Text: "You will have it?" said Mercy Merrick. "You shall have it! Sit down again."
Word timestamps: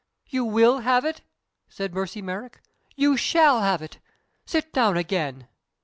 "You 0.31 0.45
will 0.45 0.79
have 0.79 1.05
it?" 1.05 1.21
said 1.69 1.93
Mercy 1.93 2.23
Merrick. 2.23 2.59
"You 2.95 3.15
shall 3.17 3.61
have 3.61 3.83
it! 3.83 3.99
Sit 4.47 4.73
down 4.73 4.97
again." 4.97 5.47